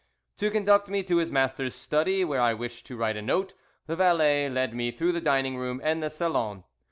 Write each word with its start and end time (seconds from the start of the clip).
To 0.39 0.49
conduct 0.49 0.87
me 0.89 1.03
to 1.03 1.17
his 1.17 1.29
master's 1.29 1.75
study, 1.75 2.25
where 2.25 2.41
I 2.41 2.55
wished 2.55 2.87
to 2.87 2.97
write 2.97 3.15
a 3.17 3.21
note, 3.21 3.53
the 3.85 3.95
valet 3.95 4.49
led 4.49 4.73
me 4.73 4.89
through 4.89 5.11
the 5.11 5.21
dining 5.21 5.57
room 5.57 5.79
and 5.83 6.01
the 6.01 6.07
_salon. 6.07 6.63